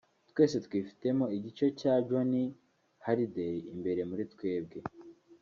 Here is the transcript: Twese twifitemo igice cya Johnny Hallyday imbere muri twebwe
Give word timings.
Twese 0.31 0.55
twifitemo 0.65 1.25
igice 1.37 1.65
cya 1.79 1.93
Johnny 2.07 2.43
Hallyday 3.05 3.55
imbere 3.75 4.01
muri 4.09 4.23
twebwe 4.33 4.79